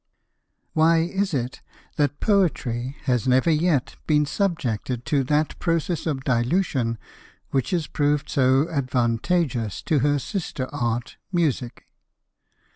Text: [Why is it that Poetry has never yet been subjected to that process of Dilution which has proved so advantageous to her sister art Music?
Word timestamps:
[Why 0.73 1.01
is 1.01 1.31
it 1.31 1.61
that 1.97 2.19
Poetry 2.19 2.95
has 3.03 3.27
never 3.27 3.51
yet 3.51 3.97
been 4.07 4.25
subjected 4.25 5.05
to 5.05 5.23
that 5.25 5.59
process 5.59 6.07
of 6.07 6.23
Dilution 6.23 6.97
which 7.51 7.69
has 7.69 7.85
proved 7.85 8.27
so 8.27 8.67
advantageous 8.71 9.83
to 9.83 9.99
her 9.99 10.17
sister 10.17 10.67
art 10.73 11.17
Music? 11.31 11.85